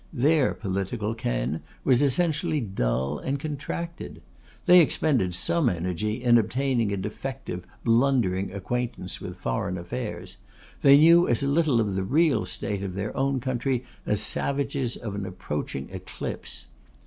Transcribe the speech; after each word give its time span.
Their 0.11 0.55
political 0.55 1.13
ken 1.13 1.61
was 1.83 2.01
essentially 2.01 2.59
dull 2.59 3.19
and 3.19 3.39
contracted. 3.39 4.23
They 4.65 4.79
expended 4.81 5.35
some 5.35 5.69
energy 5.69 6.23
in 6.23 6.39
obtaining 6.39 6.91
a 6.91 6.97
defective, 6.97 7.67
blundering 7.83 8.51
acquaintance 8.51 9.21
with 9.21 9.37
foreign 9.37 9.77
affairs; 9.77 10.37
they 10.81 10.97
knew 10.97 11.27
as 11.27 11.43
little 11.43 11.79
of 11.79 11.93
the 11.93 12.01
real 12.03 12.45
state 12.47 12.81
of 12.81 12.95
their 12.95 13.15
own 13.15 13.39
country 13.39 13.85
as 14.07 14.21
savages 14.21 14.97
of 14.97 15.13
an 15.13 15.23
approaching 15.23 15.87
eclipse. 15.91 16.65